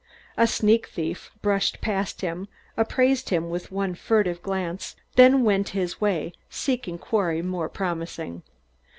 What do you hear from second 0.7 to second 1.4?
thief